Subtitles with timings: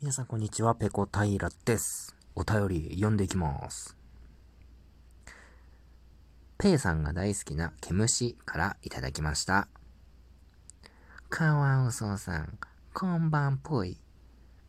[0.00, 2.14] 皆さんこんにちは、ペコ平です。
[2.36, 3.96] お便り読んでいきます。
[6.56, 9.66] ペイさんが大好きな毛虫からいただきました。
[11.28, 12.58] カワウソさん、
[12.94, 13.98] こんばんぽい。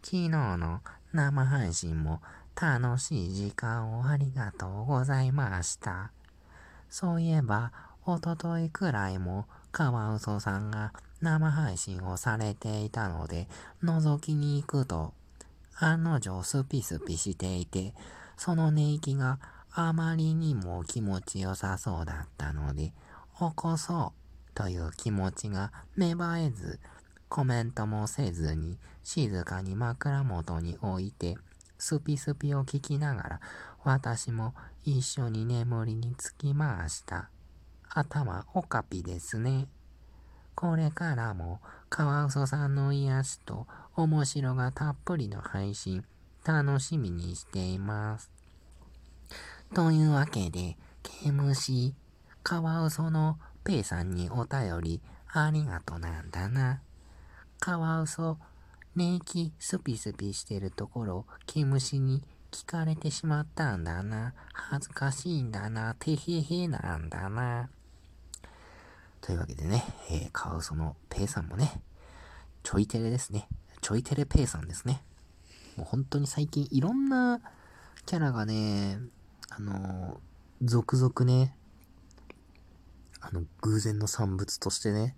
[0.00, 0.80] 昨日の
[1.12, 2.22] 生配信も
[2.54, 6.12] 楽しい時間をありがとうございました。
[6.88, 7.72] そういえば、
[8.04, 13.46] おとといくらいもカワウソさんが生配信をされていたので、
[13.84, 15.12] 覗きに行くと、
[15.78, 17.92] 案の定スピスピしていて、
[18.38, 19.38] その寝息が
[19.70, 22.94] あまりにも気持ちよさそうだったので、
[23.38, 26.80] 起こそうという気持ちが芽生えず、
[27.28, 31.36] コメントもせずに静かに枕元に置いて、
[31.76, 33.40] スピスピを聞きながら、
[33.84, 34.54] 私も
[34.86, 37.28] 一緒に眠りにつきました。
[37.98, 39.68] 頭おかぴですね。
[40.54, 46.04] これからも、カワウソさんの癒しと面白がたっぷりの配信、
[46.44, 48.30] 楽しみにしています。
[49.74, 51.94] というわけで、毛虫、
[52.42, 55.00] カワウソのペイさんにお便り
[55.32, 56.82] ありがとなんだな。
[57.60, 58.36] カワウソ、
[58.94, 64.34] 寝息スピスピしてるところ、毛虫に聞かれてしまったんだな。
[64.52, 65.94] 恥ずかしいんだな。
[65.98, 67.70] てへへなんだな。
[69.26, 71.82] というわけでね、えー、カワウソのペイさんもね、
[72.62, 73.48] ちょいテレですね。
[73.80, 75.02] ちょいテレペイさんですね。
[75.76, 77.40] もう本当に最近いろんな
[78.04, 79.00] キャラがね、
[79.50, 81.56] あのー、続々ね、
[83.20, 85.16] あの、偶然の産物としてね、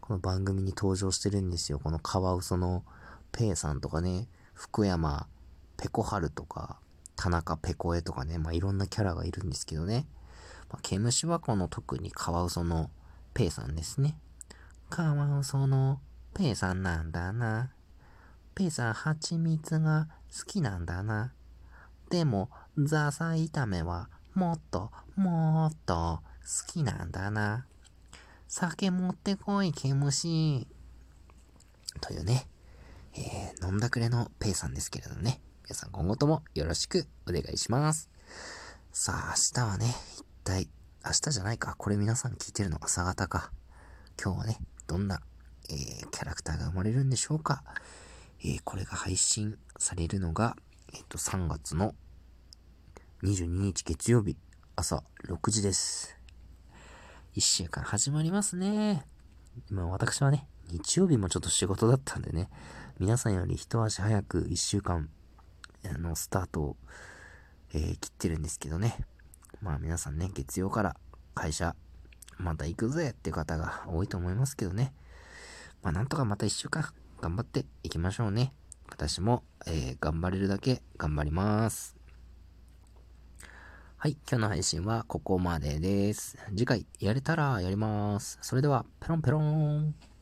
[0.00, 1.78] この番組に登場してるんですよ。
[1.78, 2.82] このカワウソの
[3.30, 5.28] ペイさんとかね、福山
[5.76, 6.80] ペコハルとか、
[7.14, 10.04] 田中ペコエとかね、まあ、いろんなキャラがいるんですけどね。
[10.68, 12.90] まあ、毛虫はこの特にカワウソの
[13.36, 14.16] ペーさんですね。
[14.88, 16.00] カワウソの
[16.32, 17.70] ペーさんなんだな。
[18.54, 21.34] ペーさん蜂蜜が好きなんだな。
[22.08, 22.48] でも、
[22.78, 26.20] ザサイ炒めはもっと、もっと
[26.64, 27.66] 好きなんだな。
[28.48, 30.66] 酒持ってこい、毛虫。
[32.00, 32.48] というね、
[33.12, 35.42] えー、飲んだくれのペーさんですけれどね。
[35.64, 38.08] 皆さん今後ともよろしくお願いします。
[38.92, 40.70] さあ、明日はね、一体
[41.06, 41.76] 明日じゃないか。
[41.78, 43.52] これ皆さん聞いてるの朝方か。
[44.20, 44.58] 今日はね、
[44.88, 45.20] どんな、
[45.70, 47.62] えー、キャラクターが生まれるんでしょうか。
[48.40, 50.56] えー、これが配信されるのが、
[50.92, 51.94] えっ、と、3月の
[53.22, 54.36] 22日月曜日、
[54.74, 56.18] 朝6時です。
[57.36, 59.06] 1週間始まりますね。
[59.70, 62.50] まあ私はね、日曜日もちょっと仕事だったんでね、
[62.98, 65.08] 皆さんより一足早く1週間、
[65.88, 66.76] あの、スタートを、
[67.74, 69.06] えー、切ってるんですけどね。
[69.60, 70.96] まあ皆さんね、月曜から
[71.34, 71.74] 会社、
[72.38, 74.92] また行くぜって方が多いと思いますけどね。
[75.82, 76.84] まあなんとかまた一週間
[77.20, 78.52] 頑張っていきましょうね。
[78.90, 81.96] 私も、えー、頑張れるだけ頑張ります。
[83.98, 86.36] はい、今日の配信はここまでです。
[86.50, 88.38] 次回やれたらやります。
[88.42, 90.15] それでは、ペロンペロン。